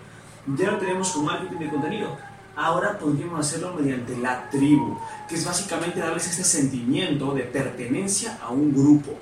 Ya 0.56 0.70
lo 0.70 0.78
tenemos 0.78 1.10
con 1.10 1.24
marketing 1.24 1.58
de 1.58 1.68
contenido. 1.68 2.16
Ahora 2.54 2.98
podríamos 2.98 3.40
hacerlo 3.40 3.74
mediante 3.74 4.16
la 4.16 4.48
tribu, 4.50 4.98
que 5.28 5.34
es 5.34 5.44
básicamente 5.44 6.00
darles 6.00 6.28
este 6.28 6.44
sentimiento 6.44 7.34
de 7.34 7.42
pertenencia 7.42 8.38
a 8.40 8.50
un 8.50 8.72
grupo. 8.72 9.12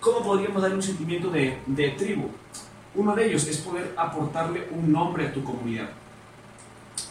¿Cómo 0.00 0.22
podríamos 0.22 0.62
darle 0.62 0.76
un 0.76 0.82
sentimiento 0.82 1.30
de, 1.30 1.58
de 1.66 1.90
tribu? 1.90 2.28
Uno 2.94 3.14
de 3.14 3.26
ellos 3.26 3.46
es 3.46 3.58
poder 3.58 3.94
aportarle 3.96 4.68
un 4.70 4.90
nombre 4.90 5.26
a 5.26 5.32
tu 5.32 5.42
comunidad. 5.42 5.90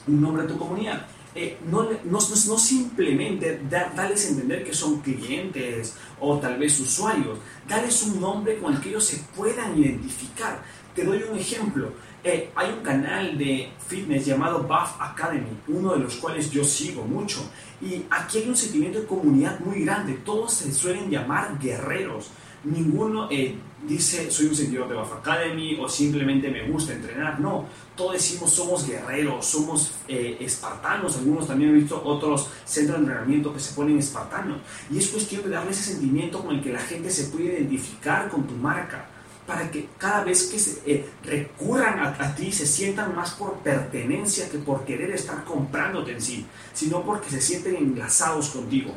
Un 0.08 0.22
nombre 0.22 0.44
a 0.44 0.48
tu 0.48 0.58
comunidad. 0.58 1.06
Eh, 1.36 1.58
no, 1.70 2.20
simplemente 2.58 3.62
darles 3.70 4.26
a 4.26 4.30
entender 4.30 4.64
que 4.64 4.74
son 4.74 5.00
clientes 5.02 5.96
o 6.20 6.40
tal 6.40 6.58
vez 6.58 6.80
usuarios, 6.80 7.38
darles 7.68 8.02
un 8.04 8.20
nombre 8.20 8.58
con 8.58 8.74
el 8.74 8.82
que 8.82 8.90
ellos 8.90 9.06
se 9.06 9.18
puedan 9.36 9.78
identificar. 9.78 10.62
Te 10.96 11.04
doy 11.04 11.24
un 11.32 11.38
ejemplo. 11.38 11.94
Eh, 12.24 12.50
hay 12.56 12.72
un 12.72 12.84
canal 12.84 13.38
de 13.38 13.72
fitness 13.88 14.26
llamado 14.26 14.64
Buff 14.64 15.00
Academy, 15.00 15.56
uno 15.68 15.94
de 15.94 16.00
los 16.00 16.16
cuales 16.16 16.50
yo 16.50 16.64
sigo 16.64 17.04
mucho. 17.04 17.48
Y 17.80 18.06
aquí 18.10 18.40
hay 18.40 18.50
un 18.50 18.58
sentimiento 18.58 19.00
de 19.00 19.06
comunidad 19.06 19.60
muy 19.60 19.86
grande. 19.86 20.14
Todos 20.26 20.56
se 20.56 20.74
suelen 20.74 21.10
llamar 21.10 21.58
guerreros. 21.60 22.32
Ninguno 22.64 23.30
eh, 23.32 23.56
dice 23.88 24.30
soy 24.30 24.48
un 24.48 24.56
seguidor 24.56 24.90
de 24.90 24.96
Buff 24.96 25.14
Academy 25.14 25.78
o 25.80 25.88
simplemente 25.88 26.50
me 26.50 26.68
gusta 26.68 26.94
entrenar. 26.94 27.40
No, 27.40 27.66
todos 27.96 28.14
decimos 28.14 28.52
somos 28.52 28.86
guerreros, 28.86 29.46
somos 29.46 29.94
eh, 30.08 30.38
espartanos. 30.42 31.18
Algunos 31.18 31.48
también 31.48 31.72
he 31.72 31.74
visto 31.74 32.02
otros 32.04 32.50
centros 32.66 32.98
de 32.98 33.06
entrenamiento 33.06 33.54
que 33.54 33.60
se 33.60 33.74
ponen 33.74 33.98
espartanos. 33.98 34.58
Y 34.92 34.98
es 34.98 35.08
cuestión 35.08 35.44
de 35.44 35.50
darle 35.50 35.72
ese 35.72 35.84
sentimiento 35.84 36.44
con 36.44 36.56
el 36.56 36.62
que 36.62 36.74
la 36.74 36.82
gente 36.82 37.10
se 37.10 37.26
puede 37.26 37.60
identificar 37.60 38.30
con 38.30 38.46
tu 38.46 38.56
marca. 38.56 39.06
Para 39.48 39.72
que 39.72 39.90
cada 39.98 40.24
vez 40.24 40.44
que 40.44 40.60
se, 40.60 40.80
eh, 40.86 41.10
recurran 41.24 41.98
a, 42.00 42.10
a, 42.10 42.36
ti 42.36 42.52
se 42.52 42.68
sientan 42.68 43.16
más 43.16 43.32
por 43.32 43.56
pertenencia 43.60 44.48
que 44.48 44.60
por 44.60 44.86
querer 44.86 45.10
estar 45.10 45.44
comprándote 45.44 46.12
en 46.12 46.22
sí, 46.22 46.46
sino 46.72 47.02
porque 47.02 47.32
se 47.32 47.42
sienten 47.42 47.78
enlazados 47.78 48.50
contigo. 48.50 48.94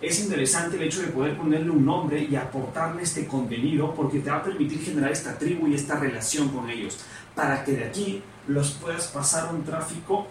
Es 0.00 0.20
interesante 0.20 0.76
el 0.76 0.84
hecho 0.84 1.02
de 1.02 1.08
poder 1.08 1.36
ponerle 1.36 1.70
un 1.70 1.84
nombre 1.84 2.22
y 2.22 2.36
aportarle 2.36 3.02
este 3.02 3.26
contenido 3.26 3.94
porque 3.94 4.20
te 4.20 4.30
va 4.30 4.36
a 4.36 4.44
permitir 4.44 4.80
generar 4.80 5.10
esta 5.10 5.36
tribu 5.36 5.66
y 5.66 5.74
esta 5.74 5.96
relación 5.96 6.48
con 6.50 6.70
ellos 6.70 6.98
para 7.34 7.64
que 7.64 7.72
de 7.72 7.84
aquí 7.84 8.22
los 8.46 8.72
puedas 8.72 9.08
pasar 9.08 9.48
a 9.48 9.50
un 9.50 9.64
tráfico 9.64 10.28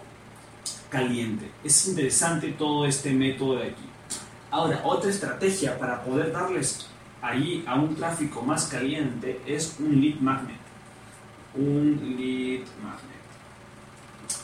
caliente. 0.88 1.50
Es 1.62 1.86
interesante 1.86 2.52
todo 2.52 2.86
este 2.86 3.12
método 3.12 3.56
de 3.56 3.68
aquí. 3.68 3.84
Ahora, 4.50 4.80
otra 4.84 5.10
estrategia 5.10 5.78
para 5.78 6.02
poder 6.02 6.32
darles 6.32 6.86
ahí 7.20 7.62
a 7.66 7.76
un 7.76 7.94
tráfico 7.94 8.40
más 8.40 8.66
caliente 8.66 9.40
es 9.46 9.76
un 9.78 10.00
lead 10.00 10.18
magnet. 10.20 10.56
Un 11.54 12.16
lead 12.16 12.66
magnet. 12.82 13.18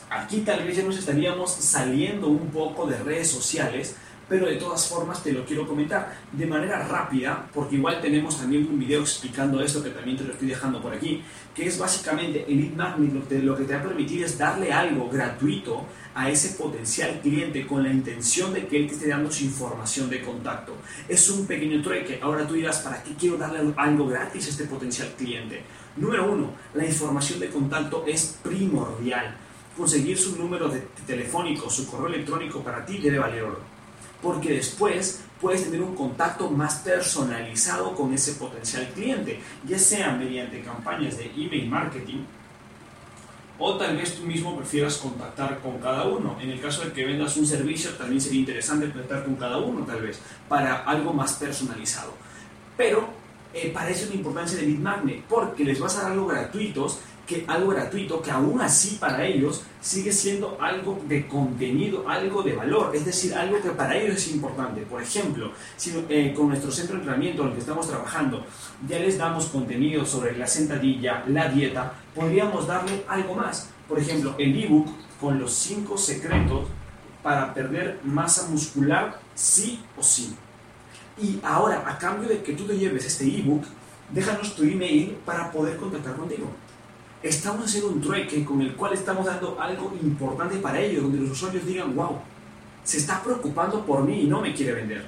Aquí 0.09 0.41
tal 0.41 0.63
vez 0.63 0.77
ya 0.77 0.83
nos 0.83 0.97
estaríamos 0.97 1.51
saliendo 1.51 2.27
un 2.27 2.49
poco 2.49 2.85
de 2.85 2.97
redes 2.97 3.29
sociales 3.29 3.95
pero 4.27 4.47
de 4.47 4.55
todas 4.55 4.87
formas 4.87 5.23
te 5.23 5.31
lo 5.31 5.45
quiero 5.45 5.67
comentar 5.67 6.17
de 6.31 6.45
manera 6.45 6.87
rápida, 6.87 7.47
porque 7.53 7.75
igual 7.75 8.01
tenemos 8.01 8.37
también 8.37 8.67
un 8.67 8.79
video 8.79 9.01
explicando 9.01 9.61
esto 9.61 9.83
que 9.83 9.91
también 9.91 10.17
te 10.17 10.23
lo 10.23 10.33
estoy 10.33 10.47
dejando 10.47 10.81
por 10.81 10.93
aquí, 10.93 11.21
que 11.53 11.67
es 11.67 11.77
básicamente 11.77 12.45
el 12.47 12.61
lead 12.61 12.73
magnet 12.73 13.13
lo 13.13 13.55
que, 13.55 13.63
te, 13.65 13.73
va 13.73 13.79
a 13.79 13.83
permitir 13.83 14.23
es 14.23 14.37
darle 14.37 14.71
algo 14.71 15.09
gratuito 15.09 15.85
a 16.15 16.29
ese 16.29 16.55
potencial 16.55 17.19
cliente 17.21 17.67
con 17.67 17.83
la 17.83 17.89
intención 17.89 18.53
de 18.53 18.67
que 18.67 18.77
él 18.77 18.87
te 18.87 18.93
esté 18.93 19.09
dando 19.09 19.31
su 19.31 19.43
información 19.43 20.09
de 20.09 20.21
contacto. 20.21 20.75
Es 21.07 21.29
un 21.29 21.45
pequeño 21.45 21.81
trueque. 21.81 22.19
Ahora 22.21 22.47
tú 22.47 22.53
dirás, 22.53 22.79
¿para 22.79 23.03
qué 23.03 23.13
quiero 23.15 23.37
darle 23.37 23.73
algo 23.75 24.07
gratis 24.07 24.47
a 24.47 24.49
este 24.49 24.63
potencial 24.63 25.13
cliente? 25.17 25.61
Número 25.97 26.31
uno, 26.31 26.51
la 26.73 26.85
información 26.85 27.39
de 27.39 27.49
contacto 27.49 28.05
es 28.07 28.37
primordial. 28.41 29.35
Conseguir 29.77 30.17
su 30.17 30.37
número 30.37 30.69
de 30.69 30.87
telefónico, 31.05 31.69
su 31.69 31.85
correo 31.85 32.07
electrónico 32.07 32.61
para 32.61 32.85
ti 32.85 32.97
debe 32.97 33.19
valer 33.19 33.43
oro 33.43 33.74
porque 34.25 34.55
después 34.55 35.21
puedes 35.39 35.65
tener 35.65 35.83
un 35.83 35.93
contacto 35.93 36.49
más 36.49 36.79
personalizado 36.79 37.93
con 37.93 38.11
ese 38.11 38.31
potencial 38.33 38.89
cliente, 38.95 39.39
ya 39.67 39.77
sea 39.77 40.13
mediante 40.13 40.61
campañas 40.61 41.15
de 41.19 41.25
email 41.37 41.69
marketing 41.69 42.23
o 43.59 43.77
tal 43.77 43.95
vez 43.95 44.15
tú 44.15 44.23
mismo 44.23 44.57
prefieras 44.57 44.97
contactar 44.97 45.59
con 45.59 45.77
cada 45.77 46.07
uno. 46.07 46.37
En 46.41 46.49
el 46.49 46.59
caso 46.59 46.83
de 46.83 46.91
que 46.91 47.05
vendas 47.05 47.37
un 47.37 47.45
servicio, 47.45 47.91
también 47.91 48.19
sería 48.19 48.39
interesante 48.39 48.89
contactar 48.89 49.25
con 49.25 49.35
cada 49.35 49.59
uno, 49.59 49.85
tal 49.85 50.01
vez, 50.01 50.19
para 50.49 50.77
algo 50.77 51.13
más 51.13 51.33
personalizado. 51.33 52.11
Pero 52.75 53.07
eh, 53.53 53.69
para 53.71 53.91
eso 53.91 54.11
importancia 54.11 54.57
de 54.57 54.65
Lead 54.65 54.79
Magnet, 54.79 55.21
porque 55.29 55.63
les 55.63 55.79
vas 55.79 55.97
a 55.97 56.01
dar 56.01 56.13
algo 56.13 56.25
gratuitos 56.25 56.97
que 57.25 57.43
algo 57.47 57.71
gratuito, 57.71 58.21
que 58.21 58.31
aún 58.31 58.61
así 58.61 58.97
para 58.99 59.25
ellos 59.25 59.63
sigue 59.81 60.11
siendo 60.11 60.57
algo 60.61 60.99
de 61.07 61.27
contenido, 61.27 62.07
algo 62.07 62.43
de 62.43 62.53
valor, 62.53 62.95
es 62.95 63.05
decir, 63.05 63.33
algo 63.33 63.61
que 63.61 63.69
para 63.69 63.97
ellos 63.97 64.15
es 64.15 64.31
importante. 64.31 64.81
Por 64.81 65.01
ejemplo, 65.01 65.51
si 65.75 65.93
eh, 66.09 66.33
con 66.35 66.49
nuestro 66.49 66.71
centro 66.71 66.95
de 66.95 67.01
entrenamiento 67.01 67.41
en 67.41 67.49
el 67.49 67.53
que 67.55 67.59
estamos 67.61 67.87
trabajando 67.87 68.45
ya 68.87 68.99
les 68.99 69.17
damos 69.17 69.45
contenido 69.45 70.05
sobre 70.05 70.37
la 70.37 70.47
sentadilla, 70.47 71.23
la 71.27 71.49
dieta, 71.49 71.93
podríamos 72.13 72.67
darle 72.67 73.03
algo 73.07 73.35
más. 73.35 73.69
Por 73.87 73.99
ejemplo, 73.99 74.35
el 74.37 74.63
ebook 74.63 74.87
con 75.19 75.39
los 75.39 75.53
5 75.53 75.97
secretos 75.97 76.67
para 77.23 77.53
perder 77.53 77.99
masa 78.03 78.47
muscular 78.49 79.19
sí 79.33 79.83
o 79.97 80.03
sí. 80.03 80.35
Y 81.17 81.39
ahora, 81.43 81.83
a 81.87 81.97
cambio 81.97 82.27
de 82.27 82.43
que 82.43 82.53
tú 82.53 82.65
te 82.65 82.77
lleves 82.77 83.05
este 83.05 83.25
ebook, 83.25 83.63
déjanos 84.11 84.55
tu 84.55 84.63
email 84.63 85.17
para 85.25 85.51
poder 85.51 85.77
contactar 85.77 86.15
contigo 86.15 86.47
estamos 87.29 87.65
haciendo 87.65 87.89
un 87.89 88.01
trueque 88.01 88.45
con 88.45 88.61
el 88.61 88.75
cual 88.75 88.93
estamos 88.93 89.25
dando 89.25 89.59
algo 89.59 89.91
importante 90.01 90.57
para 90.57 90.79
ellos, 90.79 91.03
donde 91.03 91.19
los 91.19 91.31
usuarios 91.31 91.65
digan, 91.65 91.95
wow, 91.95 92.19
se 92.83 92.97
está 92.97 93.21
preocupando 93.23 93.83
por 93.83 94.03
mí 94.03 94.21
y 94.21 94.27
no 94.27 94.41
me 94.41 94.53
quiere 94.53 94.73
vender. 94.73 95.03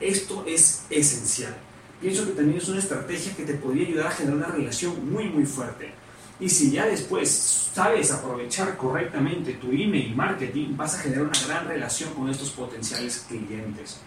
Esto 0.00 0.42
es 0.46 0.86
esencial. 0.88 1.54
Pienso 2.00 2.24
que 2.24 2.32
también 2.32 2.56
es 2.56 2.68
una 2.68 2.78
estrategia 2.78 3.36
que 3.36 3.44
te 3.44 3.54
podría 3.54 3.86
ayudar 3.86 4.06
a 4.06 4.10
generar 4.10 4.36
una 4.38 4.46
relación 4.46 5.12
muy, 5.12 5.24
muy 5.24 5.44
fuerte. 5.44 5.92
Y 6.40 6.48
si 6.48 6.70
ya 6.70 6.86
después 6.86 7.70
sabes 7.74 8.10
aprovechar 8.10 8.78
correctamente 8.78 9.52
tu 9.54 9.70
email 9.70 10.16
marketing, 10.16 10.74
vas 10.74 10.94
a 10.94 11.00
generar 11.00 11.24
una 11.24 11.46
gran 11.46 11.68
relación 11.68 12.14
con 12.14 12.30
estos 12.30 12.50
potenciales 12.50 13.26
clientes. 13.28 14.00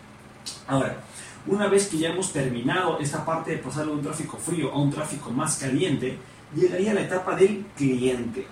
Ahora, 0.67 0.98
una 1.45 1.67
vez 1.67 1.88
que 1.88 2.00
ya 2.00 2.10
hemos 2.10 2.33
terminado 2.33 2.98
esta 2.98 3.24
parte 3.24 3.51
de 3.51 3.57
pasar 3.57 3.86
de 3.86 3.91
un 3.91 4.01
tráfico 4.01 4.38
frío 4.38 4.72
a 4.72 4.79
un 4.79 4.89
tráfico 4.89 5.29
más 5.29 5.57
caliente, 5.57 6.17
llegaría 6.55 6.93
la 6.93 7.01
etapa 7.01 7.36
del 7.36 7.65
cliente. 7.75 8.45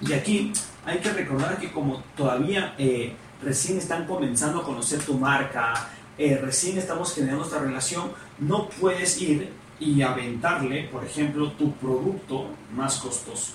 Y 0.00 0.12
aquí 0.12 0.52
hay 0.84 0.98
que 0.98 1.10
recordar 1.10 1.58
que 1.58 1.72
como 1.72 2.02
todavía 2.16 2.74
eh, 2.78 3.14
recién 3.42 3.78
están 3.78 4.06
comenzando 4.06 4.60
a 4.60 4.64
conocer 4.64 5.00
tu 5.00 5.14
marca, 5.14 5.90
eh, 6.18 6.38
recién 6.40 6.78
estamos 6.78 7.14
generando 7.14 7.44
esta 7.44 7.58
relación, 7.58 8.10
no 8.38 8.68
puedes 8.68 9.20
ir 9.20 9.50
y 9.80 10.02
aventarle, 10.02 10.84
por 10.84 11.04
ejemplo, 11.04 11.52
tu 11.52 11.72
producto 11.72 12.46
más 12.74 12.98
costoso. 12.98 13.54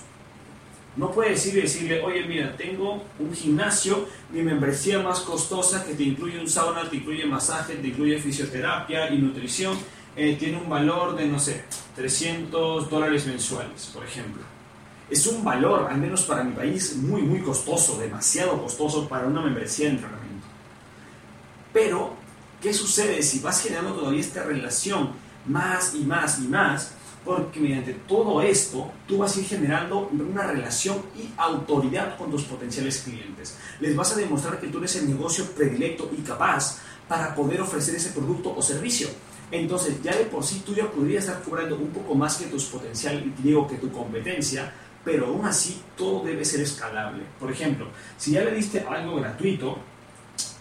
No 0.96 1.12
puedes 1.12 1.46
ir 1.46 1.56
y 1.56 1.60
decirle, 1.62 2.02
oye, 2.02 2.24
mira, 2.24 2.56
tengo 2.56 3.02
un 3.18 3.32
gimnasio, 3.32 4.06
mi 4.32 4.42
membresía 4.42 4.98
más 4.98 5.20
costosa 5.20 5.84
que 5.84 5.94
te 5.94 6.02
incluye 6.02 6.38
un 6.38 6.48
sauna, 6.48 6.88
te 6.90 6.96
incluye 6.96 7.24
masaje, 7.26 7.76
te 7.76 7.88
incluye 7.88 8.18
fisioterapia 8.18 9.08
y 9.10 9.18
nutrición, 9.18 9.78
eh, 10.16 10.36
tiene 10.36 10.58
un 10.58 10.68
valor 10.68 11.16
de, 11.16 11.26
no 11.26 11.38
sé, 11.38 11.64
300 11.96 12.90
dólares 12.90 13.26
mensuales, 13.26 13.90
por 13.92 14.04
ejemplo. 14.04 14.42
Es 15.08 15.26
un 15.26 15.44
valor, 15.44 15.88
al 15.90 15.98
menos 15.98 16.22
para 16.22 16.44
mi 16.44 16.52
país, 16.52 16.96
muy, 16.96 17.22
muy 17.22 17.40
costoso, 17.40 17.98
demasiado 17.98 18.60
costoso 18.62 19.08
para 19.08 19.26
una 19.26 19.40
membresía 19.40 19.86
de 19.86 19.92
entrenamiento. 19.92 20.46
Pero, 21.72 22.14
¿qué 22.60 22.72
sucede 22.72 23.22
si 23.22 23.40
vas 23.40 23.62
generando 23.62 23.92
todavía 23.92 24.20
esta 24.20 24.44
relación 24.44 25.10
más 25.46 25.94
y 25.94 26.00
más 26.00 26.38
y 26.38 26.42
más? 26.42 26.92
Porque 27.24 27.60
mediante 27.60 27.92
todo 27.92 28.40
esto, 28.40 28.90
tú 29.06 29.18
vas 29.18 29.36
a 29.36 29.40
ir 29.40 29.46
generando 29.46 30.08
una 30.08 30.46
relación 30.46 31.02
y 31.16 31.28
autoridad 31.36 32.16
con 32.16 32.30
tus 32.30 32.44
potenciales 32.44 32.98
clientes. 32.98 33.58
Les 33.78 33.94
vas 33.94 34.12
a 34.12 34.16
demostrar 34.16 34.58
que 34.58 34.68
tú 34.68 34.78
eres 34.78 34.96
el 34.96 35.08
negocio 35.08 35.44
predilecto 35.52 36.10
y 36.16 36.22
capaz 36.22 36.78
para 37.06 37.34
poder 37.34 37.60
ofrecer 37.60 37.96
ese 37.96 38.10
producto 38.10 38.54
o 38.56 38.62
servicio 38.62 39.08
entonces, 39.50 40.00
ya 40.02 40.16
de 40.16 40.24
por 40.24 40.44
sí 40.44 40.62
tú 40.64 40.74
ya 40.74 40.90
podrías 40.90 41.24
estar 41.24 41.42
cobrando 41.42 41.76
un 41.76 41.88
poco 41.88 42.14
más 42.14 42.36
que 42.36 42.46
tus 42.46 42.66
potencial, 42.66 43.32
digo, 43.38 43.66
que 43.66 43.76
tu 43.76 43.90
competencia, 43.90 44.72
pero 45.04 45.26
aún 45.26 45.44
así 45.44 45.80
todo 45.96 46.24
debe 46.24 46.44
ser 46.44 46.60
escalable. 46.60 47.22
Por 47.38 47.50
ejemplo, 47.50 47.88
si 48.16 48.32
ya 48.32 48.44
le 48.44 48.52
diste 48.52 48.80
algo 48.88 49.16
gratuito, 49.16 49.78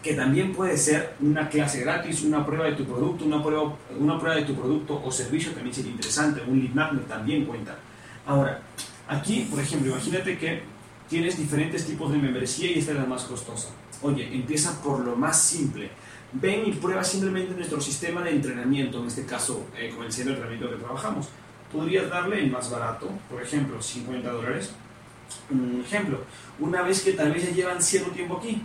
que 0.01 0.13
también 0.13 0.53
puede 0.53 0.77
ser 0.77 1.15
una 1.19 1.49
clase 1.49 1.81
gratis, 1.81 2.23
una 2.23 2.45
prueba 2.45 2.65
de 2.65 2.73
tu 2.73 2.85
producto, 2.85 3.25
una 3.25 3.43
prueba, 3.43 3.75
una 3.99 4.17
prueba 4.17 4.37
de 4.37 4.45
tu 4.45 4.55
producto 4.55 5.01
o 5.03 5.11
servicio 5.11 5.51
también 5.51 5.75
sería 5.75 5.91
interesante, 5.91 6.41
un 6.47 6.59
lead 6.59 6.73
magnet 6.73 7.07
también 7.07 7.45
cuenta. 7.45 7.77
Ahora, 8.25 8.61
aquí, 9.07 9.47
por 9.49 9.59
ejemplo, 9.59 9.91
imagínate 9.91 10.37
que 10.37 10.63
tienes 11.09 11.37
diferentes 11.37 11.85
tipos 11.85 12.11
de 12.11 12.17
membresía 12.17 12.71
y 12.71 12.79
esta 12.79 12.93
es 12.93 12.97
la 12.97 13.05
más 13.05 13.23
costosa. 13.23 13.69
Oye, 14.01 14.33
empieza 14.33 14.81
por 14.81 14.99
lo 14.99 15.15
más 15.17 15.41
simple 15.41 15.89
ven 16.33 16.67
y 16.67 16.71
prueba 16.73 17.03
simplemente 17.03 17.53
nuestro 17.55 17.81
sistema 17.81 18.21
de 18.21 18.31
entrenamiento, 18.31 18.99
en 18.99 19.07
este 19.07 19.25
caso 19.25 19.65
eh, 19.77 19.91
con 19.95 20.05
el 20.05 20.11
centro 20.11 20.33
de 20.33 20.39
entrenamiento 20.39 20.77
que 20.77 20.83
trabajamos. 20.83 21.29
Podrías 21.71 22.09
darle 22.09 22.39
el 22.39 22.51
más 22.51 22.69
barato, 22.71 23.09
por 23.29 23.41
ejemplo, 23.41 23.81
50 23.81 24.31
dólares. 24.31 24.71
Un 25.51 25.83
ejemplo, 25.85 26.23
una 26.59 26.81
vez 26.81 27.01
que 27.01 27.13
tal 27.13 27.31
vez 27.31 27.45
ya 27.45 27.51
llevan 27.51 27.81
cierto 27.81 28.11
tiempo 28.11 28.37
aquí, 28.37 28.61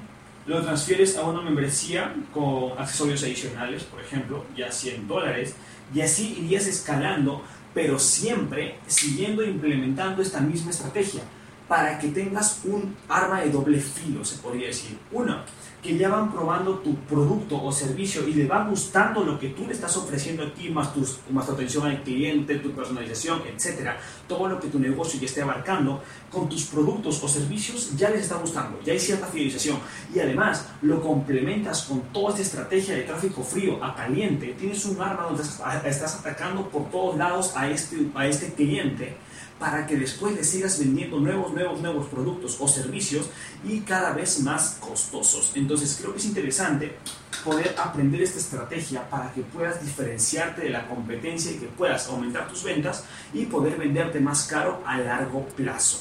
lo 0.46 0.62
transfieres 0.62 1.16
a 1.16 1.24
una 1.24 1.42
membresía 1.42 2.14
con 2.32 2.78
accesorios 2.78 3.22
adicionales, 3.22 3.84
por 3.84 4.00
ejemplo, 4.00 4.44
ya 4.56 4.70
100 4.70 5.08
dólares, 5.08 5.54
y 5.94 6.00
así 6.00 6.38
irías 6.38 6.66
escalando, 6.66 7.42
pero 7.74 7.98
siempre 7.98 8.78
siguiendo 8.86 9.42
implementando 9.42 10.22
esta 10.22 10.40
misma 10.40 10.70
estrategia 10.70 11.22
para 11.68 11.98
que 11.98 12.08
tengas 12.08 12.60
un 12.64 12.96
arma 13.08 13.40
de 13.40 13.50
doble 13.50 13.80
filo, 13.80 14.24
se 14.24 14.36
podría 14.36 14.68
decir. 14.68 14.98
Uno, 15.12 15.38
que 15.84 15.98
ya 15.98 16.08
van 16.08 16.32
probando 16.32 16.78
tu 16.78 16.94
producto 17.04 17.62
o 17.62 17.70
servicio 17.70 18.26
y 18.26 18.32
le 18.32 18.46
va 18.46 18.66
gustando 18.66 19.22
lo 19.22 19.38
que 19.38 19.50
tú 19.50 19.66
le 19.66 19.74
estás 19.74 19.94
ofreciendo 19.98 20.42
aquí, 20.42 20.70
más, 20.70 20.94
tus, 20.94 21.18
más 21.30 21.46
tu 21.46 21.52
atención 21.52 21.86
al 21.86 22.02
cliente, 22.02 22.56
tu 22.56 22.72
personalización, 22.72 23.42
etcétera, 23.46 23.98
todo 24.26 24.48
lo 24.48 24.58
que 24.58 24.68
tu 24.68 24.78
negocio 24.78 25.20
ya 25.20 25.26
esté 25.26 25.42
abarcando, 25.42 26.02
con 26.30 26.48
tus 26.48 26.64
productos 26.64 27.22
o 27.22 27.28
servicios 27.28 27.94
ya 27.96 28.08
les 28.08 28.22
está 28.22 28.36
gustando, 28.36 28.80
ya 28.82 28.94
hay 28.94 28.98
cierta 28.98 29.26
fidelización. 29.26 29.78
Y 30.14 30.20
además 30.20 30.66
lo 30.80 31.02
complementas 31.02 31.82
con 31.82 32.00
toda 32.12 32.30
esta 32.30 32.42
estrategia 32.42 32.94
de 32.94 33.02
tráfico 33.02 33.42
frío 33.42 33.84
a 33.84 33.94
caliente, 33.94 34.56
tienes 34.58 34.86
un 34.86 35.00
arma 35.02 35.24
donde 35.24 35.42
estás 35.42 36.14
atacando 36.18 36.66
por 36.70 36.90
todos 36.90 37.18
lados 37.18 37.52
a 37.56 37.68
este, 37.68 38.08
a 38.14 38.26
este 38.26 38.54
cliente 38.54 39.18
para 39.58 39.86
que 39.86 39.96
después 39.96 40.34
le 40.34 40.44
sigas 40.44 40.78
vendiendo 40.78 41.20
nuevos, 41.20 41.52
nuevos, 41.52 41.80
nuevos 41.80 42.06
productos 42.06 42.56
o 42.60 42.68
servicios 42.68 43.26
y 43.64 43.80
cada 43.80 44.12
vez 44.12 44.40
más 44.40 44.78
costosos. 44.80 45.52
Entonces 45.54 45.96
creo 46.00 46.12
que 46.12 46.18
es 46.18 46.24
interesante 46.24 46.96
poder 47.44 47.74
aprender 47.78 48.22
esta 48.22 48.38
estrategia 48.38 49.08
para 49.08 49.32
que 49.32 49.42
puedas 49.42 49.82
diferenciarte 49.84 50.62
de 50.62 50.70
la 50.70 50.88
competencia 50.88 51.52
y 51.52 51.56
que 51.56 51.66
puedas 51.66 52.08
aumentar 52.08 52.48
tus 52.48 52.64
ventas 52.64 53.04
y 53.32 53.44
poder 53.46 53.76
venderte 53.76 54.20
más 54.20 54.46
caro 54.46 54.82
a 54.86 54.98
largo 54.98 55.46
plazo. 55.48 55.92